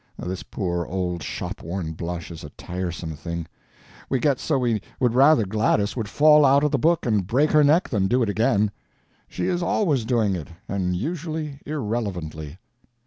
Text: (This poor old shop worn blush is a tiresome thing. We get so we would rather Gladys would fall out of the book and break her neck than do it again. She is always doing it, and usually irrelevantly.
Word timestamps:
(This 0.17 0.41
poor 0.41 0.83
old 0.87 1.21
shop 1.21 1.61
worn 1.61 1.91
blush 1.91 2.31
is 2.31 2.43
a 2.43 2.49
tiresome 2.49 3.11
thing. 3.15 3.45
We 4.09 4.17
get 4.17 4.39
so 4.39 4.57
we 4.57 4.81
would 4.99 5.13
rather 5.13 5.45
Gladys 5.45 5.95
would 5.95 6.09
fall 6.09 6.43
out 6.43 6.63
of 6.63 6.71
the 6.71 6.79
book 6.79 7.05
and 7.05 7.27
break 7.27 7.51
her 7.51 7.63
neck 7.63 7.87
than 7.89 8.07
do 8.07 8.23
it 8.23 8.29
again. 8.29 8.71
She 9.27 9.45
is 9.45 9.61
always 9.61 10.03
doing 10.03 10.35
it, 10.35 10.47
and 10.67 10.95
usually 10.95 11.59
irrelevantly. 11.67 12.57